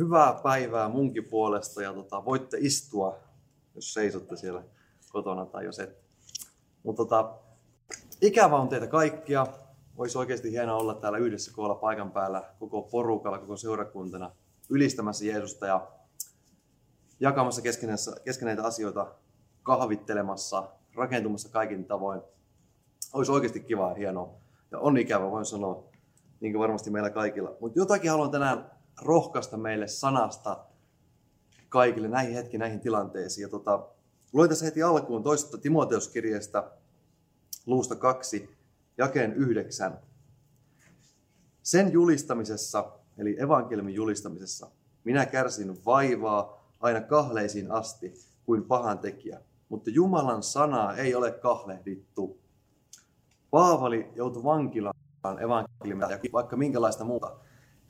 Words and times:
Hyvää 0.00 0.40
päivää 0.42 0.88
munkin 0.88 1.24
puolesta 1.24 1.82
ja 1.82 1.92
tota, 1.92 2.24
voitte 2.24 2.56
istua, 2.60 3.18
jos 3.74 3.94
seisotte 3.94 4.36
siellä 4.36 4.62
kotona 5.12 5.46
tai 5.46 5.64
jos 5.64 5.78
et. 5.78 5.98
Mutta 6.82 7.04
tota, 7.04 7.34
ikävä 8.20 8.56
on 8.56 8.68
teitä 8.68 8.86
kaikkia. 8.86 9.46
Olisi 9.96 10.18
oikeasti 10.18 10.50
hienoa 10.50 10.76
olla 10.76 10.94
täällä 10.94 11.18
yhdessä 11.18 11.52
koolla 11.54 11.74
paikan 11.74 12.10
päällä 12.12 12.42
koko 12.58 12.82
porukalla, 12.82 13.38
koko 13.38 13.56
seurakuntana 13.56 14.30
ylistämässä 14.70 15.24
Jeesusta 15.24 15.66
ja 15.66 15.88
jakamassa 17.20 17.62
keskenäitä 18.24 18.64
asioita, 18.64 19.14
kahvittelemassa, 19.62 20.68
rakentumassa 20.94 21.48
kaikin 21.48 21.84
tavoin. 21.84 22.20
Olisi 23.12 23.32
oikeasti 23.32 23.60
kiva 23.60 23.88
ja 23.88 23.94
hienoa. 23.94 24.34
Ja 24.70 24.78
on 24.78 24.98
ikävä, 24.98 25.30
voin 25.30 25.44
sanoa, 25.44 25.84
niin 26.40 26.52
kuin 26.52 26.60
varmasti 26.60 26.90
meillä 26.90 27.10
kaikilla. 27.10 27.56
Mutta 27.60 27.78
jotakin 27.78 28.10
haluan 28.10 28.30
tänään 28.30 28.79
rohkaista 29.02 29.56
meille 29.56 29.88
sanasta 29.88 30.64
kaikille 31.68 32.08
näihin 32.08 32.34
hetki, 32.34 32.58
näihin 32.58 32.80
tilanteisiin. 32.80 33.42
Ja 33.42 33.48
tota, 33.48 33.88
luen 34.32 34.48
tässä 34.48 34.64
heti 34.64 34.82
alkuun 34.82 35.22
toista 35.22 35.58
Timoteuskirjeestä 35.58 36.70
luusta 37.66 37.96
kaksi, 37.96 38.56
jakeen 38.98 39.34
yhdeksän. 39.34 39.98
Sen 41.62 41.92
julistamisessa, 41.92 42.92
eli 43.18 43.36
evankeliumin 43.40 43.94
julistamisessa, 43.94 44.70
minä 45.04 45.26
kärsin 45.26 45.84
vaivaa 45.84 46.64
aina 46.80 47.00
kahleisiin 47.00 47.70
asti 47.70 48.14
kuin 48.44 48.64
pahan 48.64 48.98
tekijä, 48.98 49.40
mutta 49.68 49.90
Jumalan 49.90 50.42
sanaa 50.42 50.96
ei 50.96 51.14
ole 51.14 51.32
kahlehdittu. 51.32 52.40
Paavali 53.50 54.12
joutui 54.14 54.44
vankilaan 54.44 54.94
evankeliumia 55.40 56.10
ja 56.10 56.18
vaikka 56.32 56.56
minkälaista 56.56 57.04
muuta. 57.04 57.36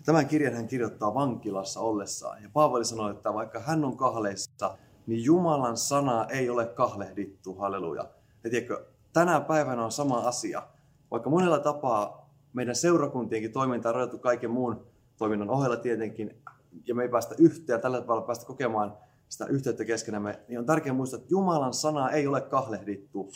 Tämän 0.04 0.27
kirjan 0.27 0.54
hän 0.54 0.68
kirjoittaa 0.68 1.14
vankilassa 1.14 1.80
ollessaan. 1.80 2.42
Ja 2.42 2.48
Paavali 2.52 2.84
sanoi, 2.84 3.10
että 3.10 3.34
vaikka 3.34 3.60
hän 3.60 3.84
on 3.84 3.96
kahleissa, 3.96 4.78
niin 5.06 5.24
Jumalan 5.24 5.76
sana 5.76 6.24
ei 6.24 6.51
ole 6.51 6.66
kahlehdittu. 6.66 7.54
Halleluja. 7.54 8.09
Ja 8.45 8.51
tiedätkö, 8.51 8.87
tänä 9.12 9.40
päivänä 9.40 9.84
on 9.84 9.93
sama 9.93 10.18
asia. 10.18 10.62
Vaikka 11.10 11.30
monella 11.30 11.59
tapaa 11.59 12.30
meidän 12.52 12.74
seurakuntienkin 12.74 13.52
toiminta 13.52 13.88
on 13.88 13.95
rajoitettu 13.95 14.23
kaiken 14.23 14.51
muun 14.51 14.87
toiminnan 15.16 15.51
ohella 15.51 15.76
tietenkin, 15.76 16.43
ja 16.87 16.95
me 16.95 17.02
ei 17.02 17.09
päästä 17.09 17.34
yhteen 17.38 17.74
ja 17.74 17.80
tällä 17.80 18.01
tavalla 18.01 18.23
päästä 18.23 18.46
kokemaan 18.46 18.96
sitä 19.28 19.46
yhteyttä 19.46 19.84
keskenämme, 19.84 20.40
niin 20.48 20.59
on 20.59 20.66
tärkeää 20.66 20.95
muistaa, 20.95 21.18
että 21.18 21.30
Jumalan 21.30 21.74
sana 21.74 22.10
ei 22.10 22.26
ole 22.26 22.40
kahlehdittu. 22.40 23.30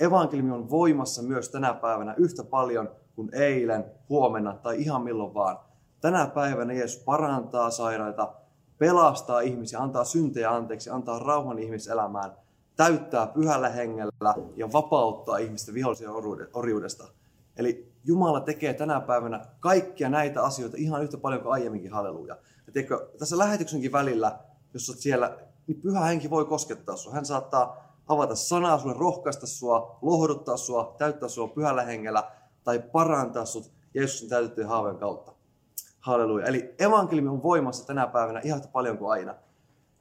Evankeliumi 0.00 0.50
on 0.50 0.70
voimassa 0.70 1.22
myös 1.22 1.48
tänä 1.48 1.74
päivänä 1.74 2.14
yhtä 2.16 2.44
paljon 2.44 2.90
kuin 3.16 3.28
eilen, 3.32 3.84
huomenna 4.08 4.52
tai 4.52 4.82
ihan 4.82 5.02
milloin 5.02 5.34
vaan. 5.34 5.67
Tänä 6.00 6.26
päivänä 6.26 6.72
Jeesus 6.72 7.04
parantaa 7.04 7.70
sairaita, 7.70 8.34
pelastaa 8.78 9.40
ihmisiä, 9.40 9.78
antaa 9.80 10.04
syntejä 10.04 10.50
anteeksi, 10.50 10.90
antaa 10.90 11.18
rauhan 11.18 11.58
ihmiselämään, 11.58 12.32
täyttää 12.76 13.26
pyhällä 13.26 13.68
hengellä 13.68 14.34
ja 14.56 14.72
vapauttaa 14.72 15.38
ihmistä 15.38 15.74
vihollisen 15.74 16.10
orjuudesta. 16.54 17.04
Eli 17.56 17.92
Jumala 18.04 18.40
tekee 18.40 18.74
tänä 18.74 19.00
päivänä 19.00 19.46
kaikkia 19.60 20.08
näitä 20.08 20.42
asioita 20.42 20.76
ihan 20.80 21.02
yhtä 21.02 21.16
paljon 21.16 21.42
kuin 21.42 21.52
aiemminkin, 21.52 21.92
halleluja. 21.92 22.36
Ja 22.66 22.72
tiedätkö, 22.72 23.08
tässä 23.18 23.38
lähetyksenkin 23.38 23.92
välillä, 23.92 24.38
jos 24.74 24.90
olet 24.90 25.00
siellä, 25.00 25.38
niin 25.66 25.80
pyhä 25.80 26.00
henki 26.00 26.30
voi 26.30 26.44
koskettaa 26.44 26.96
sinua. 26.96 27.14
Hän 27.14 27.24
saattaa 27.24 27.94
avata 28.08 28.34
sanaa 28.34 28.78
sulle, 28.78 28.94
rohkaista 28.98 29.46
sua, 29.46 29.98
lohduttaa 30.02 30.56
sua, 30.56 30.94
täyttää 30.98 31.28
sua 31.28 31.48
pyhällä 31.48 31.82
hengellä 31.82 32.30
tai 32.64 32.78
parantaa 32.78 33.44
sut 33.44 33.70
Jeesuksen 33.94 34.28
täytettyjen 34.28 34.68
haavojen 34.68 34.98
kautta. 34.98 35.37
Halleluja. 36.00 36.46
Eli 36.46 36.74
evankeliumi 36.78 37.28
on 37.28 37.42
voimassa 37.42 37.86
tänä 37.86 38.06
päivänä 38.06 38.40
ihan 38.44 38.58
yhtä 38.58 38.68
paljon 38.72 38.98
kuin 38.98 39.10
aina. 39.10 39.34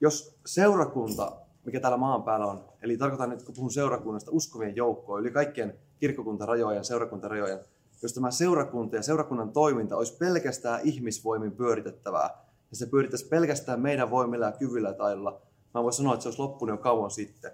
Jos 0.02 0.38
seurakunta, 0.46 1.32
mikä 1.66 1.80
täällä 1.80 1.98
maan 1.98 2.24
päällä 2.24 2.46
on, 2.46 2.66
eli 2.82 2.98
tarkoitan 2.98 3.30
nyt, 3.30 3.44
kun 3.44 3.56
puhun 3.56 3.72
seurakunnasta, 3.72 4.32
uskovien 4.32 4.76
joukkoa, 4.76 5.20
yli 5.20 5.32
kaikkien 5.32 5.80
kirkkokuntarajojen, 6.00 6.86
seurakuntarajojen, 6.86 7.60
jos 8.02 8.14
tämä 8.14 8.32
seurakunta 8.32 8.96
ja 8.96 9.04
seurakunnan 9.04 9.52
toiminta 9.52 9.98
olisi 9.98 10.18
pelkästään 10.18 10.82
ihmisvoimin 10.84 11.52
pyöritettävää, 11.52 12.30
ja 12.72 12.78
se 12.78 12.86
pyörittäisi 12.86 13.28
pelkästään 13.28 13.82
meidän 13.82 14.10
voimilla 14.10 14.46
ja 14.46 14.52
kyvyllä 14.52 14.90
ja 14.90 15.40
mä 15.74 15.84
voin 15.84 15.94
sanoa, 15.94 16.14
että 16.14 16.24
se 16.24 16.30
olisi 16.30 16.42
loppunut 16.42 16.74
jo 16.74 16.78
kauan 16.78 17.12
sitten. 17.12 17.52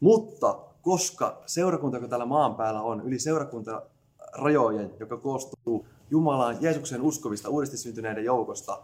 Mutta 0.00 0.58
koska 0.82 1.42
seurakunta, 1.46 1.96
joka 1.96 2.08
täällä 2.08 2.26
maan 2.26 2.54
päällä 2.54 2.82
on, 2.82 3.00
yli 3.00 3.18
seurakuntarajojen, 3.18 4.94
joka 5.00 5.16
koostuu 5.16 5.86
Jumalaan, 6.10 6.56
Jeesuksen 6.60 7.02
uskovista, 7.02 7.48
uudesti 7.48 7.76
syntyneiden 7.76 8.24
joukosta, 8.24 8.82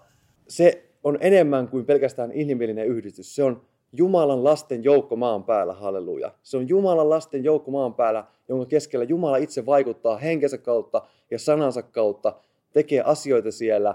se 0.48 0.88
on 1.04 1.18
enemmän 1.20 1.68
kuin 1.68 1.86
pelkästään 1.86 2.32
inhimillinen 2.32 2.86
yhdistys. 2.86 3.34
Se 3.34 3.42
on 3.42 3.62
Jumalan 3.92 4.44
lasten 4.44 4.84
joukko 4.84 5.16
maan 5.16 5.44
päällä, 5.44 5.72
halleluja. 5.72 6.32
Se 6.42 6.56
on 6.56 6.68
Jumalan 6.68 7.10
lasten 7.10 7.44
joukko 7.44 7.70
maan 7.70 7.94
päällä, 7.94 8.24
jonka 8.48 8.66
keskellä 8.66 9.04
Jumala 9.04 9.36
itse 9.36 9.66
vaikuttaa 9.66 10.16
henkensä 10.16 10.58
kautta 10.58 11.02
ja 11.30 11.38
sanansa 11.38 11.82
kautta, 11.82 12.34
tekee 12.72 13.00
asioita 13.00 13.52
siellä, 13.52 13.94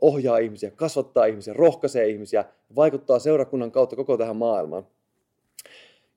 ohjaa 0.00 0.38
ihmisiä, 0.38 0.70
kasvattaa 0.70 1.24
ihmisiä, 1.24 1.54
rohkaisee 1.54 2.08
ihmisiä, 2.08 2.44
vaikuttaa 2.76 3.18
seurakunnan 3.18 3.72
kautta 3.72 3.96
koko 3.96 4.16
tähän 4.16 4.36
maailmaan. 4.36 4.86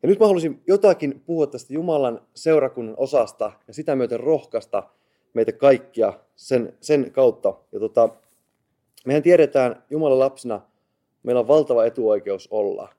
Ja 0.03 0.09
nyt 0.09 0.19
mä 0.19 0.25
haluaisin 0.25 0.61
jotakin 0.67 1.21
puhua 1.25 1.47
tästä 1.47 1.73
Jumalan 1.73 2.21
seurakunnan 2.33 2.95
osasta 2.97 3.51
ja 3.67 3.73
sitä 3.73 3.95
myöten 3.95 4.19
rohkaista 4.19 4.83
meitä 5.33 5.51
kaikkia 5.51 6.13
sen, 6.35 6.77
sen 6.81 7.11
kautta. 7.11 7.53
Ja 7.71 7.79
tota, 7.79 8.09
mehän 9.05 9.23
tiedetään 9.23 9.83
Jumalan 9.89 10.19
lapsina, 10.19 10.61
meillä 11.23 11.39
on 11.39 11.47
valtava 11.47 11.85
etuoikeus 11.85 12.47
olla. 12.51 12.89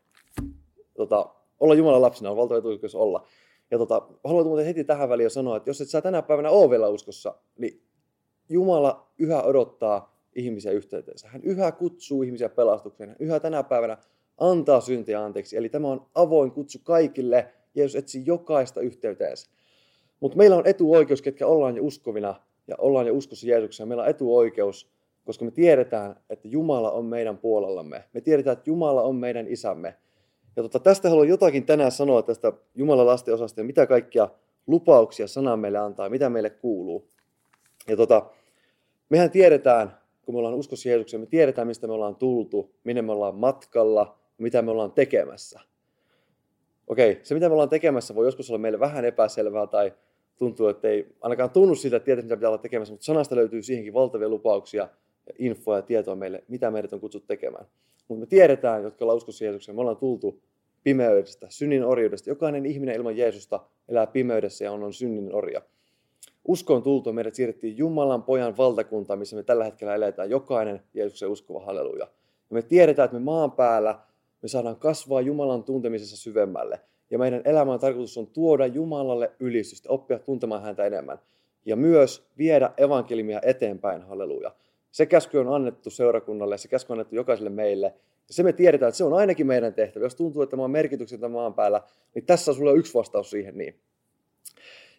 Tota, 0.97 1.27
olla 1.61 1.75
Jumalan 1.75 2.03
lapsina 2.03 2.31
on 2.31 2.37
valtava 2.37 2.59
etuoikeus 2.59 2.95
olla. 2.95 3.27
Ja 3.71 3.79
tota, 3.79 4.03
haluan 4.25 4.47
muuten 4.47 4.67
heti 4.67 4.85
tähän 4.85 5.09
väliin 5.09 5.31
sanoa, 5.31 5.57
että 5.57 5.71
jos 5.71 5.81
et 5.81 5.89
sä 5.89 6.01
tänä 6.01 6.23
päivänä 6.23 6.51
ole 6.51 6.71
vielä 6.71 6.89
uskossa, 6.89 7.35
niin 7.59 7.83
Jumala 8.49 9.13
yhä 9.19 9.43
odottaa 9.43 10.21
ihmisiä 10.35 10.73
yhteyteensä. 10.73 11.29
Hän 11.29 11.43
yhä 11.45 11.73
kutsuu 11.73 12.23
ihmisiä 12.23 12.49
pelastukseen. 12.49 13.09
Hän 13.09 13.17
yhä 13.21 13.41
tänä 13.41 13.63
päivänä 13.63 13.99
antaa 14.39 14.81
syntiä 14.81 15.25
anteeksi. 15.25 15.57
Eli 15.57 15.69
tämä 15.69 15.89
on 15.89 16.07
avoin 16.15 16.51
kutsu 16.51 16.79
kaikille. 16.85 17.53
Jeesus 17.75 17.97
etsii 17.97 18.23
jokaista 18.27 18.81
yhteyteensä. 18.81 19.51
Mutta 20.21 20.39
meillä 20.39 20.57
on 20.57 20.67
etuoikeus, 20.67 21.23
ketkä 21.23 21.47
ollaan 21.47 21.77
jo 21.77 21.83
uskovina 21.83 22.35
ja 22.69 22.75
ollaan 22.79 23.07
jo 23.07 23.15
uskossa 23.15 23.47
Jeesukseen. 23.47 23.89
Meillä 23.89 24.03
on 24.03 24.11
etuoikeus, 24.11 24.91
koska 25.25 25.45
me 25.45 25.51
tiedetään, 25.51 26.17
että 26.31 26.49
Jumala 26.49 26.91
on 26.91 27.05
meidän 27.05 27.39
puolellamme. 27.39 28.05
Me 28.13 28.21
tiedetään, 28.21 28.53
että 28.53 28.71
Jumala 28.71 29.03
on 29.03 29.17
meidän 29.17 29.49
isämme. 29.49 29.95
Ja 30.57 30.63
tota, 30.63 30.79
tästä 30.79 31.09
haluan 31.09 31.29
jotakin 31.29 31.67
tänään 31.67 31.93
sanoa 31.93 32.23
tästä 32.23 32.53
Jumalan 32.75 33.07
lasten 33.07 33.35
osasta 33.35 33.61
ja 33.61 33.65
mitä 33.65 33.87
kaikkia 33.87 34.29
lupauksia 34.67 35.27
sana 35.27 35.57
meille 35.57 35.79
antaa, 35.79 36.09
mitä 36.09 36.31
meille 36.31 36.51
kuuluu. 36.51 37.09
Ja 37.89 37.97
tota, 37.97 38.27
mehän 39.09 39.31
tiedetään, 39.31 39.99
kun 40.23 40.35
me 40.35 40.39
ollaan 40.39 40.55
uskossa 40.55 40.89
Jeesukseen, 40.89 41.21
me 41.21 41.27
tiedetään, 41.27 41.67
mistä 41.67 41.87
me 41.87 41.93
ollaan 41.93 42.17
tultu, 42.17 42.75
minne 42.85 43.03
me 43.03 43.13
ollaan 43.13 43.35
matkalla, 43.35 44.19
mitä 44.39 44.63
me 44.63 44.71
ollaan 44.71 44.93
tekemässä. 44.93 45.61
Okei, 46.87 47.21
se 47.23 47.35
mitä 47.35 47.49
me 47.49 47.53
ollaan 47.53 47.69
tekemässä 47.69 48.15
voi 48.15 48.27
joskus 48.27 48.51
olla 48.51 48.59
meille 48.59 48.81
vähän 48.81 49.05
epäselvää 49.05 49.67
tai 49.67 49.93
tuntuu, 50.41 50.69
että 50.69 50.89
ei 50.89 51.07
ainakaan 51.21 51.51
tunnu 51.51 51.75
siltä, 51.75 51.97
että 51.97 52.05
tietää, 52.05 52.23
mitä 52.23 52.37
pitää 52.37 52.51
olla 52.51 52.59
tekemässä, 52.59 52.95
mutta 52.95 53.05
sanasta 53.05 53.37
löytyy 53.37 53.63
siihenkin 53.63 53.95
valtavia 53.95 54.29
lupauksia, 54.29 54.89
infoa 55.39 55.77
ja 55.77 55.83
tietoa 55.83 56.17
meille, 56.17 56.45
mitä 56.49 56.71
meidät 56.71 56.93
on 56.93 57.01
kutsuttu 57.01 57.27
tekemään. 57.27 57.67
Mutta 58.09 58.21
me 58.21 58.27
tiedetään, 58.27 58.83
jotka 58.83 59.05
ollaan 59.05 59.17
uskossa 59.17 59.45
Jeesukseen, 59.45 59.77
me 59.77 59.81
ollaan 59.81 59.97
tultu 59.97 60.43
pimeydestä, 60.85 61.47
synnin 61.51 61.85
orjuudesta. 61.85 62.31
Jokainen 62.31 62.67
ihminen 62.67 62.95
ilman 62.95 63.17
Jeesusta 63.17 63.61
elää 63.89 64.07
pimeydessä 64.07 64.65
ja 64.65 64.73
on, 64.73 64.83
on 64.83 64.93
synnin 64.93 65.35
orja. 65.35 65.63
Uskon 66.49 66.83
tultua 66.83 67.13
meidät 67.13 67.35
siirrettiin 67.35 67.79
Jumalan 67.79 68.23
pojan 68.23 68.57
valtakuntaan, 68.57 69.19
missä 69.19 69.37
me 69.37 69.43
tällä 69.43 69.65
hetkellä 69.65 69.95
eletään. 69.95 70.31
Jokainen 70.31 70.83
Jeesuksen 70.95 71.29
uskova, 71.29 71.65
halleluja. 71.65 72.05
Ja 72.51 72.55
me 72.55 72.63
tiedetään, 72.63 73.05
että 73.05 73.19
me 73.19 73.25
maan 73.25 73.53
päällä 73.53 73.99
me 74.43 74.49
saadaan 74.49 74.77
kasvaa 74.77 75.21
Jumalan 75.21 75.65
tuntemisessa 75.65 76.17
syvemmälle. 76.17 76.81
Ja 77.11 77.19
meidän 77.19 77.43
elämän 77.45 77.81
tarkoitus 77.81 78.19
on 78.19 78.27
tuoda 78.27 78.67
Jumalalle 78.67 79.31
ylistystä, 79.41 79.89
oppia 79.89 80.19
tuntemaan 80.19 80.63
häntä 80.63 80.85
enemmän. 80.85 81.19
Ja 81.65 81.77
myös 81.77 82.27
viedä 82.39 82.71
evankeliumia 82.77 83.41
eteenpäin, 83.43 84.03
halleluja. 84.03 84.55
Se 84.91 85.07
käsky 85.07 85.39
on 85.39 85.55
annettu 85.55 85.91
seurakunnalle, 85.91 86.59
se 86.59 86.69
käsky 86.69 86.93
on 86.93 86.99
annettu 86.99 87.15
jokaiselle 87.15 87.51
meille. 87.51 87.87
Ja 88.29 88.35
se 88.35 88.43
me 88.43 88.53
tiedetään, 88.53 88.89
että 88.89 88.97
se 88.97 89.05
on 89.05 89.15
ainakin 89.15 89.47
meidän 89.47 89.75
tehtävä. 89.75 90.05
Jos 90.05 90.15
tuntuu, 90.15 90.43
että 90.43 90.57
mä 90.57 90.63
oon 90.63 90.71
merkityksettä 90.71 91.29
maan 91.29 91.55
päällä, 91.55 91.83
niin 92.15 92.27
tässä 92.27 92.51
on 92.51 92.55
sulle 92.55 92.73
yksi 92.73 92.95
vastaus 92.95 93.31
siihen 93.31 93.59
niin. 93.59 93.75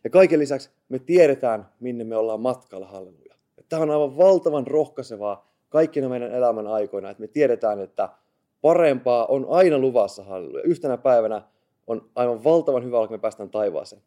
Ja 0.03 0.09
kaiken 0.09 0.39
lisäksi 0.39 0.69
me 0.89 0.99
tiedetään, 0.99 1.65
minne 1.79 2.03
me 2.03 2.17
ollaan 2.17 2.41
matkalla, 2.41 2.87
halleluja. 2.87 3.35
Tämä 3.69 3.81
on 3.81 3.91
aivan 3.91 4.17
valtavan 4.17 4.67
rohkaisevaa 4.67 5.51
kaikkina 5.69 6.09
meidän 6.09 6.31
elämän 6.31 6.67
aikoina, 6.67 7.09
että 7.09 7.21
me 7.21 7.27
tiedetään, 7.27 7.79
että 7.79 8.09
parempaa 8.61 9.25
on 9.25 9.45
aina 9.49 9.79
luvassa, 9.79 10.23
halleluja. 10.23 10.63
Yhtenä 10.63 10.97
päivänä 10.97 11.41
on 11.91 12.09
aivan 12.15 12.43
valtavan 12.43 12.83
hyvä, 12.83 13.07
kun 13.07 13.11
me 13.11 13.17
päästään 13.17 13.49
taivaaseen. 13.49 14.01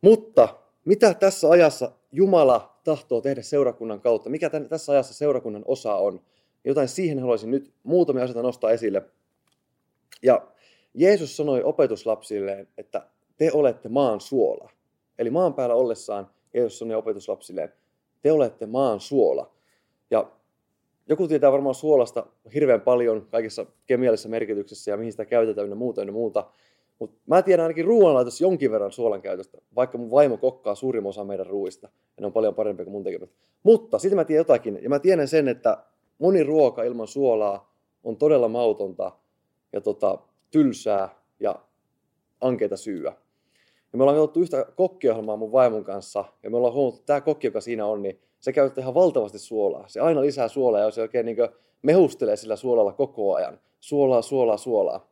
Mutta 0.00 0.48
mitä 0.84 1.14
tässä 1.14 1.50
ajassa 1.50 1.92
Jumala 2.12 2.80
tahtoo 2.84 3.20
tehdä 3.20 3.42
seurakunnan 3.42 4.00
kautta? 4.00 4.30
Mikä 4.30 4.50
tässä 4.68 4.92
ajassa 4.92 5.14
seurakunnan 5.14 5.64
osa 5.66 5.94
on? 5.94 6.20
jotain 6.64 6.88
siihen 6.88 7.18
haluaisin 7.18 7.50
nyt 7.50 7.72
muutamia 7.82 8.24
asioita 8.24 8.42
nostaa 8.42 8.70
esille. 8.70 9.02
Ja 10.22 10.48
Jeesus 10.94 11.36
sanoi 11.36 11.62
opetuslapsilleen, 11.62 12.68
että 12.78 13.06
te 13.36 13.50
olette 13.52 13.88
maan 13.88 14.20
suola. 14.20 14.70
Eli 15.18 15.30
maan 15.30 15.54
päällä 15.54 15.74
ollessaan 15.74 16.30
Jeesus 16.54 16.78
sanoi 16.78 16.96
opetuslapsilleen, 16.96 17.72
te 18.22 18.32
olette 18.32 18.66
maan 18.66 19.00
suola. 19.00 19.50
Ja 20.10 20.30
joku 21.08 21.28
tietää 21.28 21.52
varmaan 21.52 21.74
suolasta 21.74 22.26
hirveän 22.54 22.80
paljon 22.80 23.26
kaikissa 23.30 23.66
kemiallisissa 23.86 24.28
merkityksissä 24.28 24.90
ja 24.90 24.96
mihin 24.96 25.12
sitä 25.12 25.24
käytetään 25.24 25.70
ja 25.70 25.74
muuta 25.74 26.02
ja 26.02 26.12
muuta. 26.12 26.50
Mutta 26.98 27.16
mä 27.26 27.42
tiedän 27.42 27.64
ainakin 27.64 27.84
ruoanlaitossa 27.84 28.44
jonkin 28.44 28.70
verran 28.70 28.92
suolan 28.92 29.22
käytöstä, 29.22 29.58
vaikka 29.76 29.98
mun 29.98 30.10
vaimo 30.10 30.36
kokkaa 30.36 30.74
suurimman 30.74 31.10
osa 31.10 31.24
meidän 31.24 31.46
ruuista. 31.46 31.86
Ja 31.86 32.20
ne 32.20 32.26
on 32.26 32.32
paljon 32.32 32.54
parempia 32.54 32.84
kuin 32.84 32.92
mun 32.92 33.04
tekemät. 33.04 33.30
Mutta 33.62 33.98
sitten 33.98 34.16
mä 34.16 34.24
tiedän 34.24 34.40
jotakin, 34.40 34.78
ja 34.82 34.88
mä 34.88 34.98
tiedän 34.98 35.28
sen, 35.28 35.48
että 35.48 35.84
moni 36.18 36.42
ruoka 36.42 36.82
ilman 36.82 37.08
suolaa 37.08 37.74
on 38.04 38.16
todella 38.16 38.48
mautonta 38.48 39.12
ja 39.72 39.80
tota, 39.80 40.18
tylsää 40.50 41.08
ja 41.40 41.54
ankeita 42.40 42.76
syyä. 42.76 43.12
Ja 43.92 43.98
me 43.98 44.02
ollaan 44.02 44.16
katsottu 44.16 44.40
yhtä 44.40 44.66
kokkiohjelmaa 44.76 45.36
mun 45.36 45.52
vaimon 45.52 45.84
kanssa, 45.84 46.24
ja 46.42 46.50
me 46.50 46.56
ollaan 46.56 46.74
huomattu, 46.74 46.98
että 47.00 47.06
tämä 47.06 47.20
kokki, 47.20 47.46
joka 47.46 47.60
siinä 47.60 47.86
on, 47.86 48.02
niin 48.02 48.20
se 48.40 48.52
käyttää 48.52 48.82
ihan 48.82 48.94
valtavasti 48.94 49.38
suolaa. 49.38 49.88
Se 49.88 50.00
aina 50.00 50.20
lisää 50.20 50.48
suolaa, 50.48 50.80
ja 50.80 50.90
se 50.90 51.02
oikein 51.02 51.26
niin 51.26 51.36
mehustelee 51.82 52.36
sillä 52.36 52.56
suolalla 52.56 52.92
koko 52.92 53.34
ajan. 53.34 53.60
Suolaa, 53.80 54.22
suolaa, 54.22 54.56
suolaa. 54.56 55.08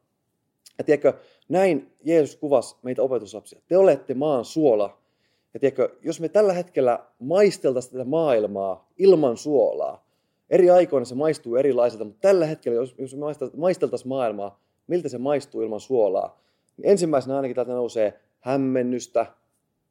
Ja 0.78 0.84
tiedätkö, 0.84 1.12
näin 1.48 1.92
Jeesus 2.04 2.36
kuvasi 2.36 2.76
meitä 2.82 3.02
opetuslapsia. 3.02 3.60
Te 3.68 3.76
olette 3.76 4.14
maan 4.14 4.44
suola. 4.44 4.98
Ja 5.54 5.60
tiedätkö, 5.60 5.96
jos 6.02 6.20
me 6.20 6.28
tällä 6.28 6.52
hetkellä 6.52 6.98
maisteltaisiin 7.18 7.92
tätä 7.92 8.04
maailmaa 8.04 8.90
ilman 8.98 9.36
suolaa, 9.36 10.06
eri 10.50 10.70
aikoina 10.70 11.04
se 11.04 11.14
maistuu 11.14 11.56
erilaiselta, 11.56 12.04
mutta 12.04 12.20
tällä 12.20 12.46
hetkellä, 12.46 12.76
jos, 12.76 12.94
jos 12.98 13.14
me 13.14 13.20
maisteltaisiin 13.56 14.08
maailmaa, 14.08 14.60
miltä 14.86 15.08
se 15.08 15.18
maistuu 15.18 15.62
ilman 15.62 15.80
suolaa, 15.80 16.40
niin 16.76 16.90
ensimmäisenä 16.90 17.36
ainakin 17.36 17.54
täältä 17.54 17.72
nousee 17.72 18.20
hämmennystä, 18.40 19.26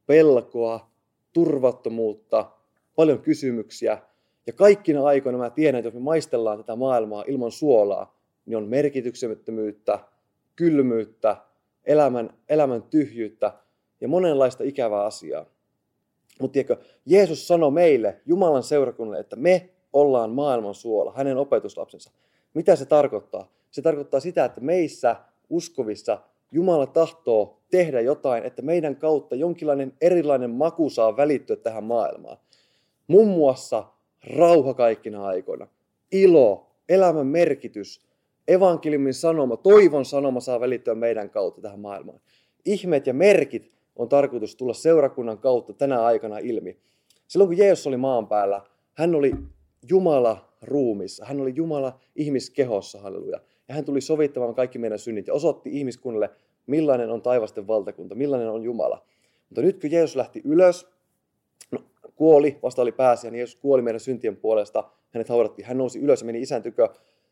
pelkoa, 0.06 0.90
turvattomuutta, 1.34 2.52
paljon 2.96 3.20
kysymyksiä. 3.20 3.98
Ja 4.48 4.54
kaikkina 4.54 5.04
aikoina 5.04 5.38
mä 5.38 5.50
tiedän, 5.50 5.80
että 5.80 5.88
jos 5.88 5.94
me 5.94 6.00
maistellaan 6.00 6.58
tätä 6.58 6.76
maailmaa 6.76 7.24
ilman 7.28 7.52
suolaa, 7.52 8.20
niin 8.46 8.58
on 8.58 8.68
merkityksettömyyttä, 8.68 10.00
kylmyyttä, 10.56 11.38
elämän, 11.86 12.34
elämän 12.50 12.84
tyhjyyttä 12.84 13.54
ja 14.02 14.08
monenlaista 14.08 14.64
ikävää 14.64 15.04
asiaa. 15.04 15.46
Mutta 16.42 16.54
tiedätkö, 16.54 16.78
Jeesus 17.06 17.48
sanoi 17.48 17.72
meille, 17.72 18.22
Jumalan 18.26 18.64
seurakunnalle, 18.64 19.20
että 19.20 19.36
me 19.36 19.70
ollaan 19.94 20.30
maailman 20.30 20.76
suola, 20.76 21.14
hänen 21.16 21.38
opetuslapsensa. 21.38 22.12
Mitä 22.54 22.76
se 22.76 22.86
tarkoittaa? 22.86 23.52
Se 23.72 23.82
tarkoittaa 23.82 24.20
sitä, 24.20 24.46
että 24.46 24.62
meissä 24.62 25.16
uskovissa 25.50 26.22
Jumala 26.52 26.88
tahtoo 26.88 27.60
tehdä 27.72 28.02
jotain, 28.02 28.44
että 28.44 28.62
meidän 28.62 28.96
kautta 28.96 29.36
jonkinlainen 29.36 29.94
erilainen 30.02 30.50
maku 30.50 30.90
saa 30.90 31.18
välittyä 31.18 31.56
tähän 31.56 31.84
maailmaan. 31.84 32.38
Muun 33.08 33.28
muassa 33.28 33.86
rauha 34.38 34.74
kaikkina 34.74 35.26
aikoina, 35.26 35.68
ilo, 36.12 36.72
elämän 36.90 37.28
merkitys, 37.28 38.06
evankeliumin 38.48 39.14
sanoma, 39.14 39.58
toivon 39.58 40.06
sanoma 40.06 40.40
saa 40.40 40.60
välittyä 40.60 40.96
meidän 40.96 41.30
kautta 41.30 41.62
tähän 41.62 41.80
maailmaan. 41.80 42.20
Ihmeet 42.66 43.08
ja 43.08 43.14
merkit 43.14 43.72
on 43.96 44.10
tarkoitus 44.10 44.56
tulla 44.56 44.74
seurakunnan 44.74 45.38
kautta 45.38 45.74
tänä 45.74 46.04
aikana 46.04 46.38
ilmi. 46.38 46.78
Silloin 47.28 47.48
kun 47.48 47.58
Jeesus 47.58 47.88
oli 47.88 47.98
maan 47.98 48.28
päällä, 48.28 48.62
hän 48.94 49.16
oli 49.16 49.32
Jumala 49.90 50.54
ruumissa, 50.62 51.26
hän 51.26 51.42
oli 51.42 51.54
Jumala 51.56 52.00
ihmiskehossa, 52.16 53.00
halleluja. 53.00 53.40
Ja 53.68 53.76
hän 53.76 53.86
tuli 53.86 54.02
sovittamaan 54.02 54.56
kaikki 54.56 54.80
meidän 54.80 55.00
synnit 55.00 55.28
ja 55.28 55.34
osoitti 55.34 55.70
ihmiskunnalle, 55.74 56.30
millainen 56.68 57.10
on 57.10 57.22
taivasten 57.22 57.68
valtakunta, 57.68 58.16
millainen 58.16 58.50
on 58.50 58.64
Jumala. 58.64 59.06
Mutta 59.50 59.62
nyt 59.62 59.82
kun 59.82 59.92
Jeesus 59.92 60.16
lähti 60.16 60.42
ylös, 60.46 60.88
kuoli, 62.16 62.60
vasta 62.64 62.82
oli 62.82 62.92
pääsi, 62.92 63.28
ja 63.28 63.38
Jeesus 63.38 63.56
kuoli 63.56 63.82
meidän 63.82 64.00
syntien 64.00 64.38
puolesta, 64.38 64.84
hänet 65.12 65.30
haudattiin, 65.30 65.66
hän 65.66 65.78
nousi 65.78 66.00
ylös 66.00 66.22
ja 66.22 66.26
meni 66.26 66.42
isän 66.42 66.64
tykö, 66.64 66.90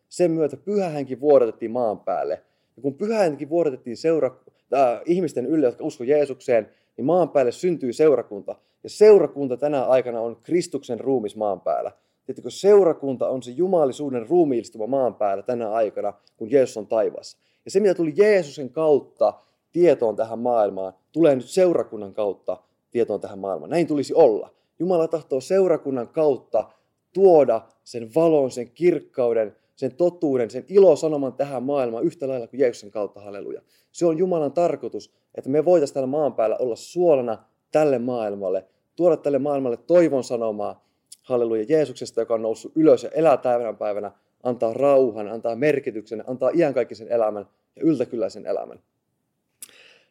sen 0.09 0.31
myötä 0.31 0.57
pyhähänkin 0.57 1.19
vuodatettiin 1.19 1.71
maan 1.71 1.99
päälle. 1.99 2.41
Ja 2.75 2.81
kun 2.81 2.93
pyhähänkin 2.93 3.49
vuodatettiin 3.49 3.97
seura, 3.97 4.35
äh, 4.73 5.01
ihmisten 5.05 5.45
ylle, 5.45 5.65
jotka 5.65 5.83
usko 5.83 6.03
Jeesukseen, 6.03 6.69
niin 6.97 7.05
maan 7.05 7.29
päälle 7.29 7.51
syntyy 7.51 7.93
seurakunta. 7.93 8.55
Ja 8.83 8.89
seurakunta 8.89 9.57
tänä 9.57 9.83
aikana 9.83 10.21
on 10.21 10.35
Kristuksen 10.43 10.99
ruumis 10.99 11.35
maan 11.35 11.61
päällä. 11.61 11.91
Tiedätkö, 12.25 12.49
seurakunta 12.49 13.29
on 13.29 13.43
se 13.43 13.51
jumalisuuden 13.51 14.29
ruumiillistuma 14.29 14.87
maan 14.87 15.15
päällä 15.15 15.43
tänä 15.43 15.71
aikana, 15.71 16.13
kun 16.37 16.51
Jeesus 16.51 16.77
on 16.77 16.87
taivaassa. 16.87 17.37
Ja 17.65 17.71
se, 17.71 17.79
mitä 17.79 17.95
tuli 17.95 18.13
Jeesuksen 18.15 18.69
kautta 18.69 19.33
tietoon 19.71 20.15
tähän 20.15 20.39
maailmaan, 20.39 20.93
tulee 21.11 21.35
nyt 21.35 21.45
seurakunnan 21.45 22.13
kautta 22.13 22.57
tietoon 22.91 23.21
tähän 23.21 23.39
maailmaan. 23.39 23.69
Näin 23.69 23.87
tulisi 23.87 24.13
olla. 24.13 24.49
Jumala 24.79 25.07
tahtoo 25.07 25.41
seurakunnan 25.41 26.07
kautta 26.07 26.69
tuoda 27.13 27.61
sen 27.83 28.09
valon, 28.15 28.51
sen 28.51 28.71
kirkkauden, 28.71 29.55
sen 29.75 29.95
totuuden, 29.95 30.49
sen 30.49 30.65
ilosanoman 30.67 31.33
tähän 31.33 31.63
maailmaan 31.63 32.03
yhtä 32.03 32.27
lailla 32.27 32.47
kuin 32.47 32.59
Jeesuksen 32.59 32.91
kautta, 32.91 33.21
halleluja. 33.21 33.61
Se 33.91 34.05
on 34.05 34.17
Jumalan 34.17 34.51
tarkoitus, 34.51 35.13
että 35.35 35.49
me 35.49 35.65
voitaisiin 35.65 35.93
täällä 35.93 36.07
maan 36.07 36.33
päällä 36.33 36.57
olla 36.57 36.75
suolana 36.75 37.43
tälle 37.71 37.99
maailmalle, 37.99 38.65
tuoda 38.95 39.17
tälle 39.17 39.39
maailmalle 39.39 39.77
toivon 39.77 40.23
sanomaa, 40.23 40.85
halleluja, 41.23 41.65
Jeesuksesta, 41.69 42.21
joka 42.21 42.33
on 42.33 42.41
noussut 42.41 42.71
ylös 42.75 43.03
ja 43.03 43.09
elää 43.09 43.37
päivänä 43.37 43.73
päivänä, 43.73 44.11
antaa 44.43 44.73
rauhan, 44.73 45.27
antaa 45.27 45.55
merkityksen, 45.55 46.23
antaa 46.27 46.51
iankaikkisen 46.53 47.11
elämän 47.11 47.45
ja 47.75 47.81
yltäkylläisen 47.85 48.45
elämän. 48.45 48.79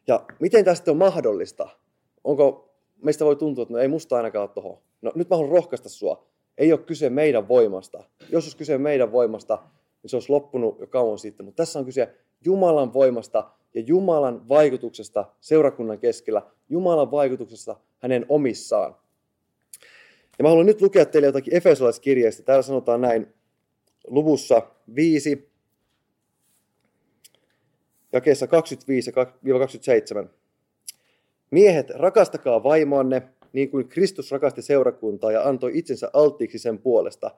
Ja 0.07 0.25
miten 0.39 0.65
tästä 0.65 0.91
on 0.91 0.97
mahdollista? 0.97 1.69
Onko, 2.23 2.72
meistä 3.03 3.25
voi 3.25 3.35
tuntua, 3.35 3.61
että 3.61 3.73
no 3.73 3.79
ei 3.79 3.87
musta 3.87 4.17
ainakaan 4.17 4.41
ole 4.41 4.49
tuohon. 4.53 4.77
No 5.01 5.11
nyt 5.15 5.29
mä 5.29 5.35
haluan 5.35 5.51
rohkaista 5.51 5.89
sua 5.89 6.33
ei 6.57 6.73
ole 6.73 6.79
kyse 6.79 7.09
meidän 7.09 7.47
voimasta. 7.47 8.03
Jos 8.29 8.45
olisi 8.45 8.57
kyse 8.57 8.77
meidän 8.77 9.11
voimasta, 9.11 9.63
niin 10.03 10.09
se 10.09 10.15
olisi 10.15 10.29
loppunut 10.29 10.79
jo 10.79 10.87
kauan 10.87 11.19
sitten. 11.19 11.45
Mutta 11.45 11.63
tässä 11.63 11.79
on 11.79 11.85
kyse 11.85 12.15
Jumalan 12.45 12.93
voimasta 12.93 13.49
ja 13.73 13.81
Jumalan 13.81 14.49
vaikutuksesta 14.49 15.25
seurakunnan 15.41 15.99
keskellä, 15.99 16.41
Jumalan 16.69 17.11
vaikutuksesta 17.11 17.75
hänen 17.99 18.25
omissaan. 18.29 18.95
Ja 20.37 20.43
mä 20.43 20.49
haluan 20.49 20.65
nyt 20.65 20.81
lukea 20.81 21.05
teille 21.05 21.27
jotakin 21.27 21.55
Efesolaiskirjeistä. 21.55 22.43
Täällä 22.43 22.61
sanotaan 22.61 23.01
näin 23.01 23.33
luvussa 24.07 24.61
5, 24.95 25.49
jakeessa 28.13 28.45
25-27. 28.45 28.49
Miehet, 31.53 31.89
rakastakaa 31.89 32.63
vaimoanne 32.63 33.21
niin 33.53 33.69
kuin 33.69 33.87
Kristus 33.87 34.31
rakasti 34.31 34.61
seurakuntaa 34.61 35.31
ja 35.31 35.43
antoi 35.49 35.71
itsensä 35.77 36.09
alttiiksi 36.13 36.59
sen 36.59 36.79
puolesta, 36.79 37.31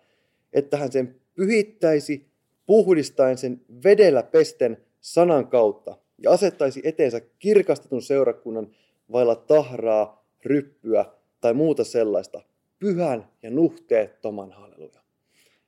että 0.53 0.77
hän 0.77 0.91
sen 0.91 1.15
pyhittäisi 1.34 2.27
puhdistaen 2.65 3.38
sen 3.38 3.62
vedellä 3.84 4.24
pesten 4.24 4.77
sanan 5.01 5.48
kautta 5.48 5.98
ja 6.17 6.31
asettaisi 6.31 6.81
eteensä 6.84 7.22
kirkastetun 7.39 8.01
seurakunnan 8.01 8.67
vailla 9.12 9.36
tahraa, 9.36 10.25
ryppyä 10.45 11.05
tai 11.41 11.53
muuta 11.53 11.84
sellaista, 11.84 12.41
pyhän 12.79 13.29
ja 13.43 13.51
nuhteettoman 13.51 14.51
halleluja. 14.51 15.01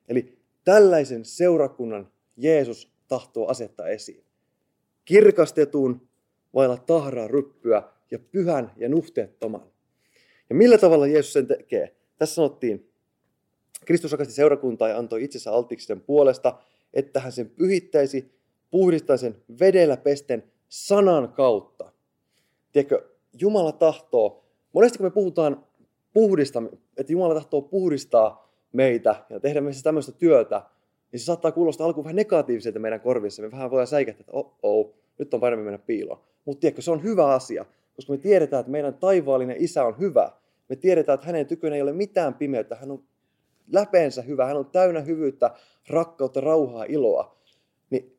Eli 0.10 0.38
tällaisen 0.63 1.25
seurakunnan 1.25 2.12
Jeesus 2.38 2.92
tahtoo 3.08 3.48
asettaa 3.48 3.88
esiin. 3.88 4.24
Kirkastetun, 5.06 6.08
vailla 6.54 6.77
tahraa, 6.77 7.27
ryppyä 7.27 7.84
ja 8.12 8.20
pyhän 8.20 8.72
ja 8.78 8.90
nuhteettoman. 8.90 9.72
Ja 10.50 10.56
millä 10.56 10.78
tavalla 10.78 11.08
Jeesus 11.08 11.34
sen 11.34 11.48
tekee? 11.48 11.96
Tässä 12.18 12.36
sanottiin, 12.36 12.92
Kristus 13.86 14.12
rakasti 14.12 14.34
seurakuntaa 14.34 14.90
ja 14.90 14.98
antoi 14.98 15.24
itsensä 15.24 15.52
altiksi 15.52 15.88
sen 15.88 16.02
puolesta, 16.02 16.60
että 16.94 17.20
hän 17.20 17.32
sen 17.32 17.50
pyhittäisi, 17.50 18.32
puhdistaisi 18.72 19.22
sen 19.22 19.36
vedellä 19.60 19.98
pesten 19.98 20.44
sanan 20.70 21.34
kautta. 21.34 21.92
Tiedätkö, 22.72 23.10
Jumala 23.42 23.72
tahtoo, 23.72 24.46
monesti 24.74 24.98
kun 24.98 25.06
me 25.06 25.12
puhutaan 25.12 25.66
puhdista, 26.14 26.64
että 26.98 27.14
Jumala 27.14 27.34
tahtoo 27.34 27.62
puhdistaa 27.62 28.54
meitä 28.74 29.16
ja 29.30 29.40
tehdä 29.40 29.62
meissä 29.62 29.84
tämmöistä 29.84 30.12
työtä, 30.12 30.62
niin 31.12 31.20
se 31.20 31.26
saattaa 31.26 31.52
kuulostaa 31.52 31.88
alkuun 31.88 32.04
vähän 32.04 32.16
negatiiviselta 32.16 32.80
meidän 32.80 33.02
korvissa. 33.02 33.42
Me 33.42 33.52
vähän 33.52 33.72
voidaan 33.72 33.88
säikähtää, 33.88 34.22
että 34.22 34.32
oh, 34.32 34.58
oh 34.64 34.94
nyt 35.18 35.34
on 35.34 35.40
parempi 35.40 35.64
mennä 35.64 35.78
piiloon. 35.78 36.20
Mutta 36.46 36.62
tiedätkö, 36.62 36.82
se 36.82 36.92
on 36.92 37.04
hyvä 37.04 37.28
asia 37.28 37.66
koska 37.98 38.13
me 38.13 38.18
tiedetään, 38.18 38.60
että 38.60 38.72
meidän 38.72 38.94
taivaallinen 38.94 39.56
isä 39.60 39.86
on 39.86 40.00
hyvä. 40.00 40.32
Me 40.70 40.75
tiedetään, 40.75 41.13
että 41.13 41.27
hänen 41.27 41.48
tykönä 41.48 41.75
ei 41.75 41.82
ole 41.82 41.94
mitään 41.94 42.34
pimeyttä. 42.34 42.75
Hän 42.75 42.92
on 42.92 43.04
läpeensä 43.72 44.22
hyvä, 44.22 44.46
hän 44.46 44.58
on 44.58 44.66
täynnä 44.66 45.01
hyvyyttä, 45.01 45.51
rakkautta, 45.89 46.42
rauhaa, 46.42 46.84
iloa. 46.84 47.38
Niin 47.89 48.18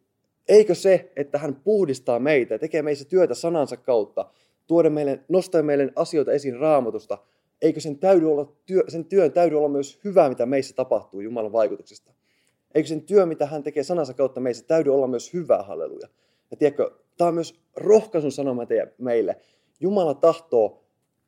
eikö 0.48 0.74
se, 0.74 1.12
että 1.16 1.38
hän 1.38 1.54
puhdistaa 1.54 2.18
meitä 2.18 2.54
ja 2.54 2.58
tekee 2.58 2.82
meissä 2.82 3.04
työtä 3.04 3.34
sanansa 3.34 3.76
kautta, 3.76 4.30
tuoda 4.66 4.90
meille, 4.90 5.20
nostaa 5.28 5.62
meille 5.62 5.92
asioita 5.96 6.32
esiin 6.32 6.58
raamatusta, 6.58 7.18
eikö 7.62 7.80
sen, 7.80 7.98
täydy 7.98 8.30
olla 8.30 8.52
työ, 8.66 8.82
sen 8.88 9.04
työn 9.04 9.32
täydy 9.32 9.54
olla 9.54 9.68
myös 9.68 10.00
hyvää, 10.04 10.28
mitä 10.28 10.46
meissä 10.46 10.74
tapahtuu 10.74 11.20
Jumalan 11.20 11.52
vaikutuksesta? 11.52 12.12
Eikö 12.74 12.88
sen 12.88 13.02
työ, 13.02 13.26
mitä 13.26 13.46
hän 13.46 13.62
tekee 13.62 13.82
sanansa 13.82 14.14
kautta 14.14 14.40
meissä, 14.40 14.66
täydy 14.66 14.94
olla 14.94 15.06
myös 15.06 15.32
hyvää, 15.34 15.62
halleluja. 15.62 16.08
Ja 16.50 16.56
tiedätkö, 16.56 16.90
tämä 17.16 17.28
on 17.28 17.34
myös 17.34 17.60
rohkaisun 17.76 18.32
sanoma 18.32 18.66
meille. 18.98 19.36
Jumala 19.80 20.14
tahtoo 20.14 20.82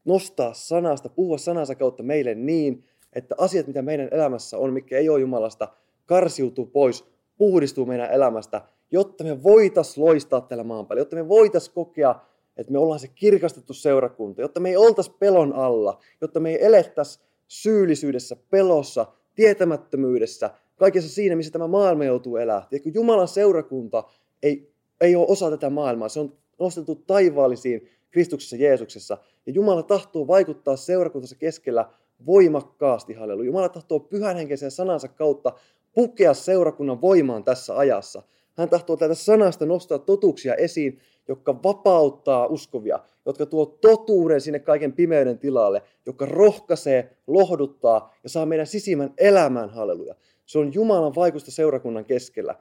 nostaa 0.04 0.52
sanasta, 0.54 1.08
puhua 1.08 1.38
sanansa 1.38 1.74
kautta 1.74 2.02
meille 2.02 2.34
niin, 2.34 2.84
että 3.12 3.34
asiat, 3.38 3.66
mitä 3.66 3.82
meidän 3.82 4.08
elämässä 4.10 4.58
on, 4.58 4.72
mikä 4.72 4.98
ei 4.98 5.08
ole 5.08 5.20
Jumalasta, 5.20 5.68
karsiutuu 6.06 6.66
pois, 6.66 7.04
puhdistuu 7.38 7.86
meidän 7.86 8.10
elämästä, 8.10 8.62
jotta 8.90 9.24
me 9.24 9.42
voitais 9.42 9.98
loistaa 9.98 10.40
tällä 10.40 10.64
maan 10.64 10.86
päällä, 10.86 11.00
jotta 11.00 11.16
me 11.16 11.28
voitais 11.28 11.68
kokea, 11.68 12.14
että 12.56 12.72
me 12.72 12.78
ollaan 12.78 13.00
se 13.00 13.08
kirkastettu 13.08 13.74
seurakunta, 13.74 14.40
jotta 14.40 14.60
me 14.60 14.68
ei 14.68 14.76
oltaisi 14.76 15.10
pelon 15.18 15.52
alla, 15.52 15.98
jotta 16.20 16.40
me 16.40 16.50
ei 16.50 16.66
elettäisi 16.66 17.20
syyllisyydessä, 17.48 18.36
pelossa, 18.50 19.06
tietämättömyydessä, 19.34 20.50
kaikessa 20.76 21.10
siinä, 21.10 21.36
missä 21.36 21.52
tämä 21.52 21.66
maailma 21.66 22.04
joutuu 22.04 22.36
elämään. 22.36 22.66
Tiedätkö, 22.70 22.90
Jumalan 22.94 23.28
seurakunta 23.28 24.04
ei, 24.42 24.72
ei 25.00 25.16
ole 25.16 25.26
osa 25.28 25.50
tätä 25.50 25.70
maailmaa, 25.70 26.08
se 26.08 26.20
on 26.20 26.36
nostettu 26.58 26.94
taivaallisiin 26.94 27.88
Kristuksessa 28.10 28.56
Jeesuksessa. 28.56 29.18
Ja 29.46 29.52
Jumala 29.52 29.82
tahtoo 29.82 30.26
vaikuttaa 30.26 30.76
seurakuntansa 30.76 31.36
keskellä 31.36 31.90
voimakkaasti, 32.26 33.14
halleluja. 33.14 33.46
Jumala 33.46 33.68
tahtoo 33.68 34.00
pyhän 34.00 34.36
henkisen 34.36 34.70
sanansa 34.70 35.08
kautta 35.08 35.52
pukea 35.94 36.34
seurakunnan 36.34 37.00
voimaan 37.00 37.44
tässä 37.44 37.76
ajassa. 37.76 38.22
Hän 38.56 38.68
tahtoo 38.68 38.96
tätä 38.96 39.14
sanasta 39.14 39.66
nostaa 39.66 39.98
totuuksia 39.98 40.54
esiin, 40.54 40.98
jotka 41.28 41.62
vapauttaa 41.62 42.46
uskovia, 42.46 42.98
jotka 43.26 43.46
tuo 43.46 43.66
totuuden 43.66 44.40
sinne 44.40 44.58
kaiken 44.58 44.92
pimeyden 44.92 45.38
tilalle, 45.38 45.82
joka 46.06 46.26
rohkaisee, 46.26 47.16
lohduttaa 47.26 48.14
ja 48.22 48.28
saa 48.28 48.46
meidän 48.46 48.66
sisimmän 48.66 49.14
elämään, 49.18 49.70
halleluja. 49.70 50.14
Se 50.46 50.58
on 50.58 50.74
Jumalan 50.74 51.14
vaikusta 51.14 51.50
seurakunnan 51.50 52.04
keskellä. 52.04 52.54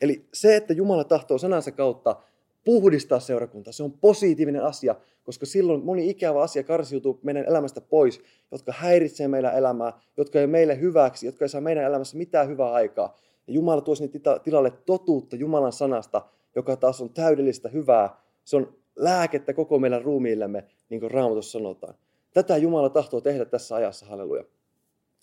Eli 0.00 0.24
se, 0.32 0.56
että 0.56 0.72
Jumala 0.72 1.04
tahtoo 1.04 1.38
sanansa 1.38 1.72
kautta 1.72 2.16
puhdistaa 2.64 3.20
seurakuntaa, 3.20 3.72
se 3.72 3.82
on 3.82 3.92
positiivinen 3.92 4.64
asia, 4.64 4.94
koska 5.22 5.46
silloin 5.46 5.84
moni 5.84 6.10
ikävä 6.10 6.42
asia 6.42 6.62
karsiutuu 6.62 7.20
meidän 7.22 7.44
elämästä 7.44 7.80
pois, 7.80 8.20
jotka 8.52 8.72
häiritsee 8.72 9.28
meidän 9.28 9.54
elämää, 9.54 9.92
jotka 10.16 10.40
ei 10.40 10.46
meille 10.46 10.80
hyväksi, 10.80 11.26
jotka 11.26 11.44
ei 11.44 11.48
saa 11.48 11.60
meidän 11.60 11.84
elämässä 11.84 12.16
mitään 12.16 12.48
hyvää 12.48 12.72
aikaa. 12.72 13.16
Ja 13.46 13.52
Jumala 13.52 13.80
tuo 13.80 13.94
sinne 13.94 14.20
tilalle 14.42 14.70
totuutta 14.70 15.36
Jumalan 15.36 15.72
sanasta, 15.72 16.22
joka 16.54 16.76
taas 16.76 17.00
on 17.00 17.10
täydellistä 17.10 17.68
hyvää. 17.68 18.16
Se 18.44 18.56
on 18.56 18.76
lääkettä 18.96 19.52
koko 19.52 19.78
meidän 19.78 20.02
ruumiillemme, 20.02 20.64
niin 20.88 21.00
kuin 21.00 21.10
Raamatussa 21.10 21.58
sanotaan. 21.58 21.94
Tätä 22.34 22.56
Jumala 22.56 22.90
tahtoo 22.90 23.20
tehdä 23.20 23.44
tässä 23.44 23.74
ajassa, 23.74 24.06
halleluja. 24.06 24.44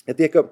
Ja 0.08 0.14
tiedätkö, 0.14 0.44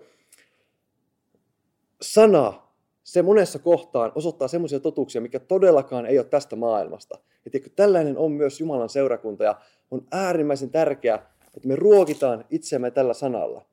sana, 2.02 2.65
se 3.06 3.22
monessa 3.22 3.60
kohtaan 3.60 4.12
osoittaa 4.16 4.48
semmoisia 4.48 4.80
totuuksia, 4.80 5.22
mikä 5.22 5.40
todellakaan 5.40 6.06
ei 6.06 6.20
ole 6.20 6.26
tästä 6.26 6.56
maailmasta. 6.56 7.18
Ja 7.46 7.52
tiedätkö, 7.52 7.70
tällainen 7.76 8.18
on 8.18 8.32
myös 8.32 8.60
Jumalan 8.60 8.90
seurakunta 8.90 9.44
ja 9.44 9.56
on 9.92 10.08
äärimmäisen 10.12 10.70
tärkeää, 10.70 11.16
että 11.58 11.68
me 11.68 11.76
ruokitaan 11.76 12.46
itsemme 12.50 12.92
tällä 12.92 13.14
sanalla. 13.14 13.66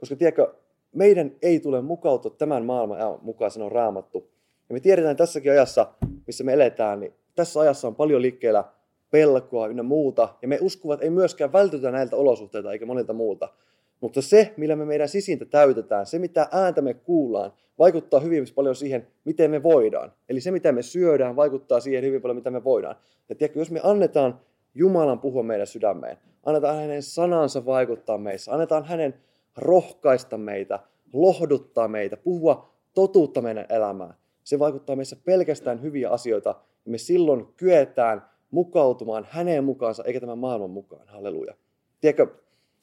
Koska 0.00 0.16
tiedätkö, 0.16 0.54
meidän 0.92 1.32
ei 1.42 1.60
tule 1.60 1.80
mukautua 1.80 2.34
tämän 2.38 2.64
maailman 2.64 3.18
mukaan, 3.22 3.50
sanoo 3.50 3.68
raamattu. 3.68 4.30
Ja 4.68 4.72
me 4.72 4.80
tiedetään 4.80 5.16
tässäkin 5.16 5.52
ajassa, 5.52 5.86
missä 6.26 6.44
me 6.44 6.52
eletään, 6.52 7.00
niin 7.00 7.14
tässä 7.34 7.60
ajassa 7.60 7.88
on 7.88 7.94
paljon 7.94 8.22
liikkeellä 8.22 8.64
pelkoa 9.10 9.66
ynnä 9.66 9.82
muuta. 9.82 10.28
Ja 10.42 10.48
me 10.48 10.58
uskovat 10.60 11.02
ei 11.02 11.10
myöskään 11.10 11.52
vältytä 11.52 11.90
näiltä 11.90 12.16
olosuhteilta 12.16 12.72
eikä 12.72 12.86
monilta 12.86 13.12
muulta. 13.12 13.48
Mutta 14.00 14.22
se, 14.22 14.54
millä 14.56 14.76
me 14.76 14.84
meidän 14.84 15.08
sisintä 15.08 15.44
täytetään, 15.44 16.06
se 16.06 16.18
mitä 16.18 16.48
ääntä 16.52 16.82
me 16.82 16.94
kuullaan, 16.94 17.52
vaikuttaa 17.78 18.20
hyvin 18.20 18.44
paljon 18.54 18.76
siihen, 18.76 19.06
miten 19.24 19.50
me 19.50 19.62
voidaan. 19.62 20.12
Eli 20.28 20.40
se, 20.40 20.50
mitä 20.50 20.72
me 20.72 20.82
syödään, 20.82 21.36
vaikuttaa 21.36 21.80
siihen 21.80 22.04
hyvin 22.04 22.22
paljon, 22.22 22.36
mitä 22.36 22.50
me 22.50 22.64
voidaan. 22.64 22.96
Ja 23.28 23.34
tiedätkö, 23.34 23.58
jos 23.58 23.70
me 23.70 23.80
annetaan 23.82 24.40
Jumalan 24.74 25.20
puhua 25.20 25.42
meidän 25.42 25.66
sydämeen, 25.66 26.16
annetaan 26.44 26.76
hänen 26.76 27.02
sanansa 27.02 27.66
vaikuttaa 27.66 28.18
meissä, 28.18 28.52
annetaan 28.52 28.84
hänen 28.84 29.14
rohkaista 29.56 30.38
meitä, 30.38 30.80
lohduttaa 31.12 31.88
meitä, 31.88 32.16
puhua 32.16 32.74
totuutta 32.94 33.42
meidän 33.42 33.66
elämään, 33.68 34.14
se 34.44 34.58
vaikuttaa 34.58 34.96
meissä 34.96 35.16
pelkästään 35.24 35.82
hyviä 35.82 36.10
asioita, 36.10 36.54
ja 36.84 36.90
me 36.90 36.98
silloin 36.98 37.46
kyetään 37.56 38.22
mukautumaan 38.50 39.26
häneen 39.30 39.64
mukaansa, 39.64 40.04
eikä 40.04 40.20
tämän 40.20 40.38
maailman 40.38 40.70
mukaan. 40.70 41.08
Halleluja. 41.08 41.54
Tiedätkö, 42.00 42.26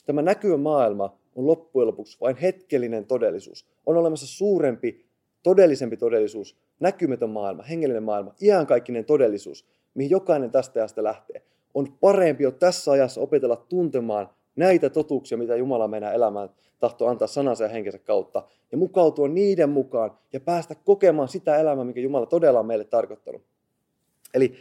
Tämä 0.06 0.22
näkyvä 0.22 0.58
maailma 0.58 1.18
on 1.36 1.48
loppujen 1.48 1.88
lopuksi 1.88 2.18
vain 2.22 2.36
hetkellinen 2.36 3.06
todellisuus. 3.06 3.66
On 3.86 3.98
olemassa 3.98 4.28
suurempi, 4.28 5.06
todellisempi 5.44 5.98
todellisuus, 5.98 6.58
näkymätön 6.80 7.30
maailma, 7.30 7.64
hengellinen 7.64 8.04
maailma, 8.04 8.34
iankaikkinen 8.42 9.06
todellisuus, 9.06 9.66
mihin 9.94 10.12
jokainen 10.12 10.52
tästä 10.52 10.80
ajasta 10.80 11.04
lähtee. 11.04 11.42
On 11.74 11.88
parempi 12.00 12.44
jo 12.44 12.52
tässä 12.52 12.92
ajassa 12.92 13.22
opetella 13.22 13.56
tuntemaan 13.56 14.30
näitä 14.56 14.90
totuuksia, 14.90 15.38
mitä 15.38 15.56
Jumala 15.56 15.88
meidän 15.88 16.14
elämään 16.14 16.50
tahtoo 16.80 17.08
antaa 17.08 17.28
sanansa 17.28 17.64
ja 17.64 17.70
henkensä 17.70 18.00
kautta, 18.00 18.44
ja 18.72 18.78
mukautua 18.78 19.28
niiden 19.28 19.70
mukaan 19.70 20.18
ja 20.34 20.40
päästä 20.40 20.76
kokemaan 20.76 21.28
sitä 21.28 21.58
elämää, 21.58 21.86
mikä 21.86 22.00
Jumala 22.00 22.26
todella 22.26 22.60
on 22.60 22.66
meille 22.66 22.86
tarkoittanut. 22.86 23.42
Eli 24.34 24.56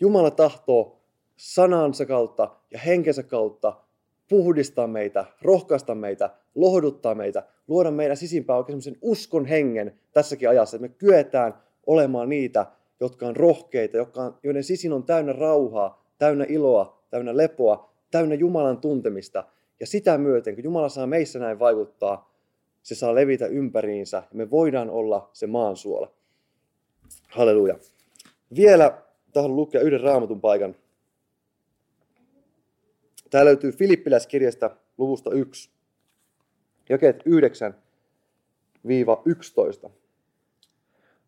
Jumala 0.00 0.30
tahtoo 0.30 1.00
sanansa 1.36 2.06
kautta 2.06 2.50
ja 2.70 2.78
henkensä 2.78 3.22
kautta 3.22 3.72
puhdistaa 4.28 4.86
meitä, 4.86 5.24
rohkaista 5.42 5.94
meitä, 5.94 6.30
lohduttaa 6.54 7.14
meitä, 7.14 7.42
luoda 7.68 7.90
meidän 7.90 8.16
sisimpään 8.16 8.58
oikein 8.58 8.80
uskon 9.02 9.46
hengen 9.46 9.98
tässäkin 10.12 10.48
ajassa, 10.48 10.76
että 10.76 10.88
me 10.88 10.94
kyetään 10.98 11.54
olemaan 11.86 12.28
niitä, 12.28 12.66
jotka 13.00 13.26
on 13.26 13.36
rohkeita, 13.36 13.96
jotka 13.96 14.22
on, 14.22 14.38
joiden 14.42 14.64
sisin 14.64 14.92
on 14.92 15.04
täynnä 15.04 15.32
rauhaa, 15.32 16.04
täynnä 16.18 16.46
iloa, 16.48 17.02
täynnä 17.10 17.36
lepoa, 17.36 17.90
täynnä 18.10 18.34
Jumalan 18.34 18.78
tuntemista. 18.78 19.44
Ja 19.80 19.86
sitä 19.86 20.18
myöten, 20.18 20.54
kun 20.54 20.64
Jumala 20.64 20.88
saa 20.88 21.06
meissä 21.06 21.38
näin 21.38 21.58
vaikuttaa, 21.58 22.34
se 22.82 22.94
saa 22.94 23.14
levitä 23.14 23.46
ympäriinsä 23.46 24.16
ja 24.16 24.36
me 24.36 24.50
voidaan 24.50 24.90
olla 24.90 25.30
se 25.32 25.46
maansuola. 25.46 26.10
Halleluja. 27.28 27.78
Vielä 28.56 29.02
tahdon 29.32 29.56
lukea 29.56 29.80
yhden 29.80 30.00
raamatun 30.00 30.40
paikan 30.40 30.76
Tämä 33.34 33.44
löytyy 33.44 33.72
Filippiläiskirjasta 33.72 34.70
luvusta 34.98 35.30
1, 35.30 35.70
jakeet 36.88 37.24
9-11. 39.86 39.90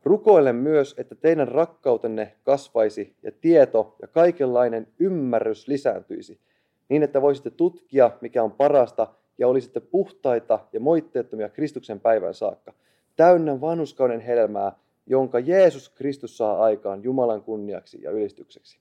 Rukoilen 0.04 0.56
myös, 0.56 0.94
että 0.98 1.14
teidän 1.14 1.48
rakkautenne 1.48 2.36
kasvaisi 2.44 3.16
ja 3.22 3.32
tieto 3.32 3.96
ja 4.02 4.08
kaikenlainen 4.08 4.88
ymmärrys 4.98 5.68
lisääntyisi, 5.68 6.40
niin 6.88 7.02
että 7.02 7.22
voisitte 7.22 7.50
tutkia, 7.50 8.10
mikä 8.20 8.42
on 8.42 8.52
parasta, 8.52 9.14
ja 9.38 9.48
olisitte 9.48 9.80
puhtaita 9.80 10.58
ja 10.72 10.80
moitteettomia 10.80 11.48
Kristuksen 11.48 12.00
päivän 12.00 12.34
saakka, 12.34 12.72
täynnä 13.16 13.60
vanhuskauden 13.60 14.20
helmää, 14.20 14.72
jonka 15.06 15.38
Jeesus 15.38 15.88
Kristus 15.88 16.36
saa 16.36 16.62
aikaan 16.62 17.02
Jumalan 17.02 17.42
kunniaksi 17.42 17.98
ja 18.02 18.10
ylistykseksi. 18.10 18.78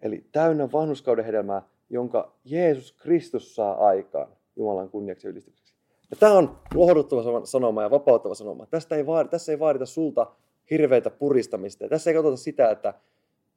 Eli 0.00 0.24
täynnä 0.32 0.72
vanhuskauden 0.72 1.24
hedelmää, 1.24 1.62
jonka 1.90 2.32
Jeesus 2.44 2.92
Kristus 2.92 3.54
saa 3.54 3.86
aikaan 3.86 4.28
Jumalan 4.56 4.90
kunniaksi 4.90 5.28
ylistykseksi. 5.28 5.74
Ja 6.10 6.16
tämä 6.16 6.32
on 6.32 6.58
lohduttava 6.74 7.46
sanoma 7.46 7.82
ja 7.82 7.90
vapauttava 7.90 8.34
sanoma. 8.34 8.66
Tästä 8.66 8.96
ei 8.96 9.06
vaadita, 9.06 9.30
tässä 9.30 9.52
ei 9.52 9.58
vaadita 9.58 9.86
sulta 9.86 10.26
hirveitä 10.70 11.10
puristamista. 11.10 11.84
Ja 11.84 11.88
tässä 11.88 12.10
ei 12.10 12.14
katsota 12.14 12.36
sitä, 12.36 12.70
että 12.70 12.94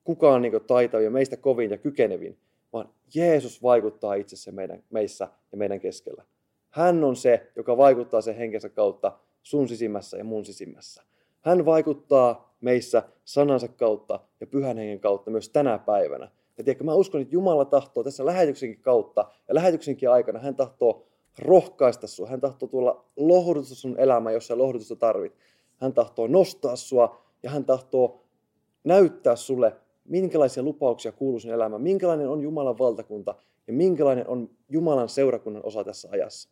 kuka 0.03 0.33
on 0.33 0.41
niin 0.41 0.53
taitava 0.67 1.03
ja 1.03 1.11
meistä 1.11 1.37
kovin 1.37 1.71
ja 1.71 1.77
kykenevin, 1.77 2.37
vaan 2.73 2.89
Jeesus 3.15 3.63
vaikuttaa 3.63 4.13
itsessä 4.13 4.51
meidän, 4.51 4.83
meissä 4.89 5.27
ja 5.51 5.57
meidän 5.57 5.79
keskellä. 5.79 6.23
Hän 6.69 7.03
on 7.03 7.15
se, 7.15 7.51
joka 7.55 7.77
vaikuttaa 7.77 8.21
sen 8.21 8.35
henkensä 8.35 8.69
kautta 8.69 9.19
sun 9.43 9.67
sisimmässä 9.67 10.17
ja 10.17 10.23
mun 10.23 10.45
sisimmässä. 10.45 11.03
Hän 11.41 11.65
vaikuttaa 11.65 12.55
meissä 12.61 13.03
sanansa 13.25 13.67
kautta 13.67 14.19
ja 14.39 14.47
pyhän 14.47 14.77
hengen 14.77 14.99
kautta 14.99 15.31
myös 15.31 15.49
tänä 15.49 15.77
päivänä. 15.77 16.31
Ja 16.57 16.63
tiedätkö, 16.63 16.83
mä 16.83 16.93
uskon, 16.93 17.21
että 17.21 17.35
Jumala 17.35 17.65
tahtoo 17.65 18.03
tässä 18.03 18.25
lähetyksenkin 18.25 18.81
kautta 18.81 19.25
ja 19.47 19.55
lähetyksenkin 19.55 20.09
aikana, 20.09 20.39
hän 20.39 20.55
tahtoo 20.55 21.07
rohkaista 21.39 22.07
sua. 22.07 22.27
Hän 22.27 22.41
tahtoo 22.41 22.69
tuolla 22.69 23.05
lohdutusta 23.17 23.75
sun 23.75 23.99
elämään, 23.99 24.33
jos 24.33 24.47
sä 24.47 24.57
lohdutusta 24.57 24.95
tarvit. 24.95 25.33
Hän 25.75 25.93
tahtoo 25.93 26.27
nostaa 26.27 26.75
sua 26.75 27.21
ja 27.43 27.49
hän 27.49 27.65
tahtoo 27.65 28.23
näyttää 28.83 29.35
sulle, 29.35 29.75
minkälaisia 30.05 30.63
lupauksia 30.63 31.11
kuuluu 31.11 31.39
sun 31.39 31.51
elämään, 31.51 31.81
minkälainen 31.81 32.29
on 32.29 32.41
Jumalan 32.41 32.77
valtakunta 32.77 33.35
ja 33.67 33.73
minkälainen 33.73 34.27
on 34.27 34.49
Jumalan 34.69 35.09
seurakunnan 35.09 35.65
osa 35.65 35.83
tässä 35.83 36.07
ajassa. 36.11 36.49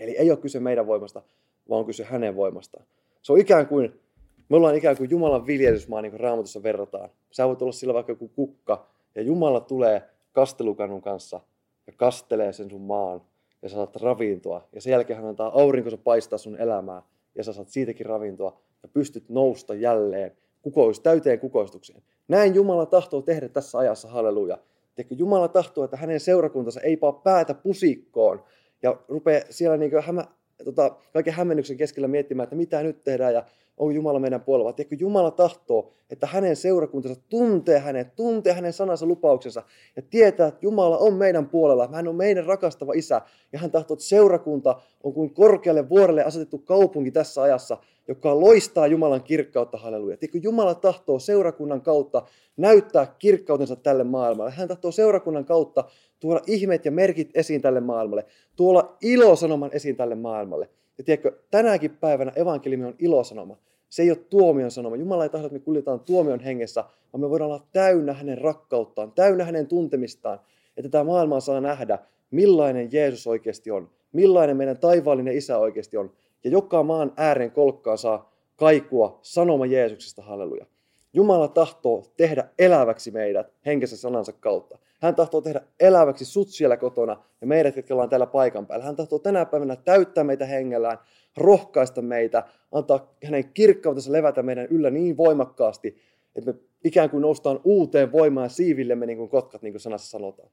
Eli 0.00 0.16
ei 0.16 0.30
ole 0.30 0.38
kyse 0.38 0.60
meidän 0.60 0.86
voimasta, 0.86 1.22
vaan 1.68 1.78
on 1.78 1.86
kyse 1.86 2.04
hänen 2.04 2.36
voimastaan. 2.36 2.86
Se 3.22 3.32
on 3.32 3.38
ikään 3.40 3.66
kuin, 3.66 4.00
me 4.48 4.56
ollaan 4.56 4.76
ikään 4.76 4.96
kuin 4.96 5.10
Jumalan 5.10 5.46
viljelysmaa, 5.46 6.02
niin 6.02 6.12
kuin 6.12 6.20
Raamatussa 6.20 6.62
verrataan. 6.62 7.10
Sä 7.30 7.48
voit 7.48 7.62
olla 7.62 7.72
sillä 7.72 7.94
vaikka 7.94 8.12
joku 8.12 8.28
kukka, 8.28 8.86
ja 9.14 9.22
Jumala 9.22 9.60
tulee 9.60 10.02
kastelukannun 10.32 11.02
kanssa 11.02 11.40
ja 11.86 11.92
kastelee 11.96 12.52
sen 12.52 12.70
sun 12.70 12.80
maan 12.80 13.22
ja 13.62 13.68
saat 13.68 13.96
ravintoa. 13.96 14.68
Ja 14.72 14.80
sen 14.80 14.90
jälkeen 14.90 15.16
hän 15.16 15.28
antaa 15.28 15.60
aurinkonsa 15.60 15.98
paistaa 15.98 16.38
sun 16.38 16.56
elämää. 16.56 17.02
ja 17.34 17.44
sä 17.44 17.52
saat 17.52 17.68
siitäkin 17.68 18.06
ravintoa 18.06 18.60
ja 18.82 18.88
pystyt 18.88 19.28
nousta 19.28 19.74
jälleen 19.74 20.36
kukois, 20.62 21.00
täyteen 21.00 21.40
kukoistukseen. 21.40 22.02
Näin 22.28 22.54
Jumala 22.54 22.86
tahtoo 22.86 23.22
tehdä 23.22 23.48
tässä 23.48 23.78
ajassa, 23.78 24.08
halleluja. 24.08 24.58
Tiedätkö, 24.94 25.14
Jumala 25.18 25.48
tahtoo, 25.48 25.84
että 25.84 25.96
hänen 25.96 26.20
seurakuntansa 26.20 26.80
ei 26.80 26.96
paa 26.96 27.12
päätä 27.12 27.54
pusikkoon 27.54 28.44
ja 28.82 28.96
rupeaa 29.08 29.44
siellä 29.50 29.76
niin 29.76 30.02
hämä, 30.02 30.24
tota, 30.64 30.96
kaiken 31.12 31.34
hämmennyksen 31.34 31.76
keskellä 31.76 32.08
miettimään, 32.08 32.44
että 32.44 32.56
mitä 32.56 32.82
nyt 32.82 33.04
tehdään 33.04 33.34
ja 33.34 33.44
onko 33.76 33.90
Jumala 33.90 34.18
meidän 34.18 34.40
puolella. 34.40 34.72
Tiedätkö, 34.72 34.96
Jumala 34.98 35.30
tahtoo, 35.30 35.92
että 36.10 36.26
hänen 36.26 36.56
seurakuntansa 36.56 37.20
tuntee 37.28 37.78
hänet, 37.78 38.16
tuntee 38.16 38.52
hänen 38.52 38.72
sanansa 38.72 39.06
lupauksensa 39.06 39.62
ja 39.96 40.02
tietää, 40.02 40.48
että 40.48 40.60
Jumala 40.62 40.98
on 40.98 41.14
meidän 41.14 41.48
puolella. 41.48 41.88
Hän 41.92 42.08
on 42.08 42.16
meidän 42.16 42.44
rakastava 42.44 42.92
isä 42.92 43.20
ja 43.52 43.58
hän 43.58 43.70
tahtoo, 43.70 43.94
että 43.94 44.04
seurakunta 44.04 44.80
on 45.02 45.12
kuin 45.12 45.34
korkealle 45.34 45.88
vuorelle 45.88 46.24
asetettu 46.24 46.58
kaupunki 46.58 47.10
tässä 47.10 47.42
ajassa, 47.42 47.76
joka 48.08 48.40
loistaa 48.40 48.86
Jumalan 48.86 49.22
kirkkautta, 49.22 49.78
halleluja. 49.78 50.16
Tiedätkö, 50.16 50.38
Jumala 50.42 50.74
tahtoo 50.74 51.18
seurakunnan 51.18 51.82
kautta 51.82 52.22
näyttää 52.56 53.14
kirkkautensa 53.18 53.76
tälle 53.76 54.04
maailmalle. 54.04 54.50
Hän 54.50 54.68
tahtoo 54.68 54.90
seurakunnan 54.92 55.44
kautta 55.44 55.84
tuoda 56.20 56.40
ihmeet 56.46 56.84
ja 56.84 56.90
merkit 56.90 57.30
esiin 57.34 57.62
tälle 57.62 57.80
maailmalle, 57.80 58.26
tuolla 58.56 58.96
ilosanoman 59.02 59.70
esiin 59.72 59.96
tälle 59.96 60.14
maailmalle. 60.14 60.68
Ja 60.98 61.04
tiedätkö, 61.04 61.32
tänäkin 61.50 61.90
päivänä 61.90 62.32
evankeliumi 62.36 62.84
on 62.84 62.94
ilosanoma. 62.98 63.56
Se 63.88 64.02
ei 64.02 64.10
ole 64.10 64.18
tuomion 64.30 64.70
sanoma. 64.70 64.96
Jumala 64.96 65.22
ei 65.22 65.30
tahdo, 65.30 65.46
että 65.46 65.58
me 65.58 65.64
kuljetaan 65.64 66.00
tuomion 66.00 66.40
hengessä, 66.40 66.84
vaan 67.12 67.20
me 67.20 67.30
voidaan 67.30 67.50
olla 67.50 67.66
täynnä 67.72 68.12
hänen 68.12 68.38
rakkauttaan, 68.38 69.12
täynnä 69.12 69.44
hänen 69.44 69.66
tuntemistaan. 69.66 70.40
Että 70.76 70.88
tämä 70.88 71.04
maailma 71.04 71.40
saa 71.40 71.60
nähdä, 71.60 71.98
millainen 72.30 72.88
Jeesus 72.92 73.26
oikeasti 73.26 73.70
on, 73.70 73.90
millainen 74.12 74.56
meidän 74.56 74.78
taivaallinen 74.78 75.36
isä 75.36 75.58
oikeasti 75.58 75.96
on. 75.96 76.12
Ja 76.44 76.50
joka 76.50 76.82
maan 76.82 77.12
ääreen 77.16 77.50
kolkkaan 77.50 77.98
saa 77.98 78.32
kaikua 78.56 79.18
sanoma 79.22 79.66
Jeesuksesta, 79.66 80.22
halleluja. 80.22 80.66
Jumala 81.12 81.48
tahtoo 81.48 82.04
tehdä 82.16 82.48
eläväksi 82.58 83.10
meidät 83.10 83.52
henkensä 83.66 83.96
sanansa 83.96 84.32
kautta. 84.32 84.78
Hän 85.04 85.14
tahtoo 85.14 85.40
tehdä 85.40 85.60
eläväksi 85.80 86.24
sut 86.24 86.48
siellä 86.48 86.76
kotona 86.76 87.22
ja 87.40 87.46
meidät, 87.46 87.76
jotka 87.76 87.94
ollaan 87.94 88.08
täällä 88.08 88.26
paikan 88.26 88.66
päällä. 88.66 88.84
Hän 88.84 88.96
tahtoo 88.96 89.18
tänä 89.18 89.44
päivänä 89.44 89.76
täyttää 89.76 90.24
meitä 90.24 90.46
hengellään, 90.46 90.98
rohkaista 91.36 92.02
meitä, 92.02 92.42
antaa 92.72 93.14
hänen 93.24 93.50
kirkkautensa 93.54 94.12
levätä 94.12 94.42
meidän 94.42 94.66
yllä 94.70 94.90
niin 94.90 95.16
voimakkaasti, 95.16 95.96
että 96.36 96.52
me 96.52 96.58
ikään 96.84 97.10
kuin 97.10 97.20
noustaan 97.20 97.60
uuteen 97.64 98.12
voimaan 98.12 98.50
siivillemme 98.50 99.06
niin 99.06 99.18
kuin 99.18 99.28
kotkat, 99.28 99.62
niin 99.62 99.72
kuin 99.72 99.80
sanassa 99.80 100.10
sanotaan. 100.10 100.48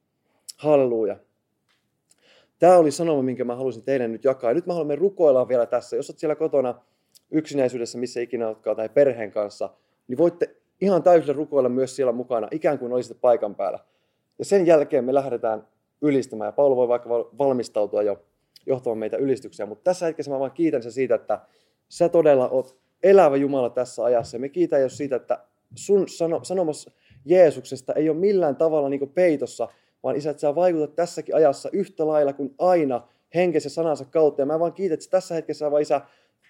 Halleluja. 0.57 1.15
Tämä 2.59 2.77
oli 2.77 2.91
sanoma, 2.91 3.21
minkä 3.21 3.43
mä 3.43 3.55
halusin 3.55 3.83
teille 3.83 4.07
nyt 4.07 4.23
jakaa. 4.23 4.49
Ja 4.49 4.53
nyt 4.53 4.65
mä 4.65 4.73
haluan 4.73 4.97
rukoilla 4.97 5.47
vielä 5.47 5.65
tässä. 5.65 5.95
Jos 5.95 6.09
olet 6.09 6.19
siellä 6.19 6.35
kotona 6.35 6.81
yksinäisyydessä, 7.31 7.97
missä 7.97 8.19
ikinä 8.21 8.47
oletkaan, 8.47 8.75
tai 8.75 8.89
perheen 8.89 9.31
kanssa, 9.31 9.69
niin 10.07 10.17
voitte 10.17 10.55
ihan 10.81 11.03
täysillä 11.03 11.33
rukoilla 11.33 11.69
myös 11.69 11.95
siellä 11.95 12.11
mukana, 12.11 12.47
ikään 12.51 12.79
kuin 12.79 12.93
olisitte 12.93 13.19
paikan 13.21 13.55
päällä. 13.55 13.79
Ja 14.41 14.45
sen 14.45 14.65
jälkeen 14.65 15.05
me 15.05 15.13
lähdetään 15.13 15.67
ylistämään. 16.01 16.47
Ja 16.47 16.51
Paulu 16.51 16.75
voi 16.75 16.87
vaikka 16.87 17.09
valmistautua 17.09 18.03
jo 18.03 18.25
johtamaan 18.65 18.97
meitä 18.97 19.17
ylistyksiä. 19.17 19.65
Mutta 19.65 19.83
tässä 19.83 20.05
hetkessä 20.05 20.31
mä 20.31 20.39
vaan 20.39 20.51
kiitän 20.51 20.83
sen 20.83 20.91
siitä, 20.91 21.15
että 21.15 21.39
sä 21.89 22.09
todella 22.09 22.49
oot 22.49 22.77
elävä 23.03 23.37
Jumala 23.37 23.69
tässä 23.69 24.03
ajassa. 24.03 24.37
Ja 24.37 24.41
me 24.41 24.49
kiitän 24.49 24.81
jo 24.81 24.89
siitä, 24.89 25.15
että 25.15 25.39
sun 25.75 26.09
sano, 26.09 26.43
sanomassa 26.43 26.91
Jeesuksesta 27.25 27.93
ei 27.93 28.09
ole 28.09 28.17
millään 28.17 28.55
tavalla 28.55 28.89
niin 28.89 29.09
peitossa, 29.09 29.67
vaan 30.03 30.15
isä, 30.15 30.29
että 30.29 30.41
sä 30.41 30.55
vaikutat 30.55 30.95
tässäkin 30.95 31.35
ajassa 31.35 31.69
yhtä 31.73 32.07
lailla 32.07 32.33
kuin 32.33 32.55
aina 32.59 33.07
henkensä 33.35 33.69
sanansa 33.69 34.05
kautta. 34.05 34.41
Ja 34.41 34.45
mä 34.45 34.59
vaan 34.59 34.73
kiitän, 34.73 34.93
että 34.93 35.09
tässä 35.09 35.35
hetkessä 35.35 35.71
vaan 35.71 35.81
isä 35.81 36.01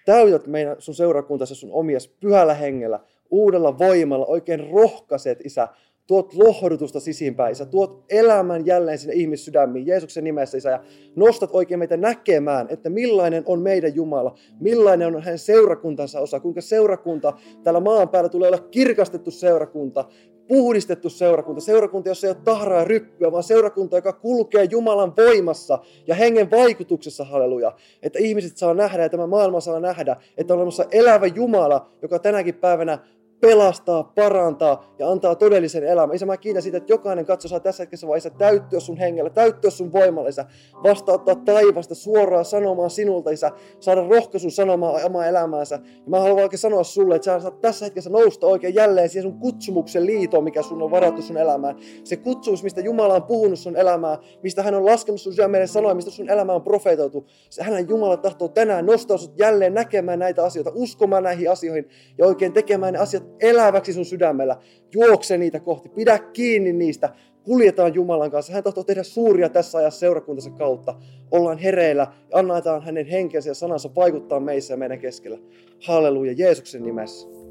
täytät 0.04 0.46
meidän 0.46 0.76
sun 0.78 0.94
seurakuntasi 0.94 1.54
sun 1.54 1.72
omies 1.72 2.08
pyhällä 2.08 2.54
hengellä, 2.54 3.00
uudella 3.30 3.78
voimalla, 3.78 4.26
oikein 4.26 4.70
rohkaiset, 4.70 5.40
Isä, 5.44 5.68
tuot 6.06 6.34
lohdutusta 6.34 7.00
sisimpään, 7.00 7.52
Isä, 7.52 7.66
tuot 7.66 8.04
elämän 8.10 8.66
jälleen 8.66 8.98
sinne 8.98 9.14
ihmissydämiin 9.14 9.86
Jeesuksen 9.86 10.24
nimessä, 10.24 10.58
Isä, 10.58 10.70
ja 10.70 10.84
nostat 11.16 11.50
oikein 11.52 11.78
meitä 11.78 11.96
näkemään, 11.96 12.66
että 12.70 12.90
millainen 12.90 13.42
on 13.46 13.62
meidän 13.62 13.94
Jumala, 13.94 14.34
millainen 14.60 15.16
on 15.16 15.22
hänen 15.22 15.38
seurakuntansa 15.38 16.20
osa, 16.20 16.40
kuinka 16.40 16.60
seurakunta 16.60 17.32
täällä 17.62 17.80
maan 17.80 18.08
päällä 18.08 18.28
tulee 18.28 18.48
olla 18.48 18.68
kirkastettu 18.70 19.30
seurakunta, 19.30 20.04
puhdistettu 20.48 21.10
seurakunta, 21.10 21.60
seurakunta, 21.60 22.08
jossa 22.08 22.26
ei 22.26 22.30
ole 22.30 22.42
tahraa 22.44 22.84
ryppyä, 22.84 23.32
vaan 23.32 23.42
seurakunta, 23.42 23.96
joka 23.96 24.12
kulkee 24.12 24.64
Jumalan 24.70 25.16
voimassa 25.16 25.78
ja 26.06 26.14
hengen 26.14 26.50
vaikutuksessa, 26.50 27.24
halleluja. 27.24 27.72
Että 28.02 28.18
ihmiset 28.18 28.56
saa 28.56 28.74
nähdä 28.74 29.02
ja 29.02 29.08
tämä 29.08 29.26
maailma 29.26 29.60
saa 29.60 29.80
nähdä, 29.80 30.16
että 30.36 30.54
on 30.54 30.58
olemassa 30.58 30.84
elävä 30.90 31.26
Jumala, 31.26 31.90
joka 32.02 32.18
tänäkin 32.18 32.54
päivänä 32.54 32.98
pelastaa, 33.42 34.12
parantaa 34.14 34.94
ja 34.98 35.10
antaa 35.10 35.34
todellisen 35.34 35.84
elämän. 35.84 36.16
Isä, 36.16 36.26
mä 36.26 36.36
kiitän 36.36 36.62
siitä, 36.62 36.78
että 36.78 36.92
jokainen 36.92 37.26
katso 37.26 37.48
saa 37.48 37.60
tässä 37.60 37.82
hetkessä 37.82 38.06
vaiheessa 38.06 38.30
täyttyä 38.30 38.80
sun 38.80 38.96
hengellä, 38.96 39.30
täyttyä 39.30 39.70
sun 39.70 39.92
voimalla, 39.92 40.28
Isä. 40.28 40.44
Vastauttaa 40.82 41.34
taivasta 41.34 41.94
suoraan 41.94 42.44
sanomaan 42.44 42.90
sinulta, 42.90 43.30
Isä. 43.30 43.50
Saada 43.80 44.08
rohkaisun 44.08 44.50
sanomaan 44.50 45.04
omaa 45.04 45.26
elämäänsä. 45.26 45.74
Ja 45.74 46.10
mä 46.10 46.20
haluan 46.20 46.42
oikein 46.42 46.58
sanoa 46.58 46.84
sulle, 46.84 47.16
että 47.16 47.24
sä 47.24 47.40
saat 47.40 47.60
tässä 47.60 47.84
hetkessä 47.84 48.10
nousta 48.10 48.46
oikein 48.46 48.74
jälleen 48.74 49.08
siihen 49.08 49.30
sun 49.30 49.40
kutsumuksen 49.40 50.06
liitoon, 50.06 50.44
mikä 50.44 50.62
sun 50.62 50.82
on 50.82 50.90
varattu 50.90 51.22
sun 51.22 51.36
elämään. 51.36 51.76
Se 52.04 52.16
kutsumus, 52.16 52.62
mistä 52.62 52.80
Jumala 52.80 53.14
on 53.14 53.22
puhunut 53.22 53.58
sun 53.58 53.76
elämää, 53.76 54.18
mistä 54.42 54.62
hän 54.62 54.74
on 54.74 54.86
laskenut 54.86 55.20
sun 55.20 55.32
sydämeen 55.32 55.68
sanoa, 55.68 55.94
mistä 55.94 56.10
sun 56.10 56.30
elämä 56.30 56.52
on 56.52 56.62
profeetoitu. 56.62 57.26
Se 57.50 57.62
hänen 57.62 57.88
Jumala 57.88 58.16
tahtoo 58.16 58.48
tänään 58.48 58.86
nostaa 58.86 59.16
sut 59.16 59.38
jälleen 59.38 59.74
näkemään 59.74 60.18
näitä 60.18 60.44
asioita, 60.44 60.70
uskomaan 60.74 61.22
näihin 61.22 61.50
asioihin 61.50 61.88
ja 62.18 62.26
oikein 62.26 62.52
tekemään 62.52 62.92
ne 62.92 62.98
asiat 62.98 63.31
eläväksi 63.40 63.92
sun 63.92 64.04
sydämellä. 64.04 64.56
Juokse 64.94 65.38
niitä 65.38 65.60
kohti, 65.60 65.88
pidä 65.88 66.18
kiinni 66.18 66.72
niistä, 66.72 67.08
kuljetaan 67.44 67.94
Jumalan 67.94 68.30
kanssa. 68.30 68.52
Hän 68.52 68.62
tahtoo 68.62 68.84
tehdä 68.84 69.02
suuria 69.02 69.48
tässä 69.48 69.78
ajassa 69.78 70.00
seurakuntansa 70.00 70.50
kautta. 70.50 70.94
Ollaan 71.30 71.58
hereillä 71.58 72.06
ja 72.30 72.38
annetaan 72.38 72.82
hänen 72.82 73.06
henkensä 73.06 73.50
ja 73.50 73.54
sanansa 73.54 73.90
vaikuttaa 73.96 74.40
meissä 74.40 74.74
ja 74.74 74.78
meidän 74.78 74.98
keskellä. 74.98 75.38
Halleluja, 75.86 76.32
Jeesuksen 76.36 76.82
nimessä. 76.82 77.41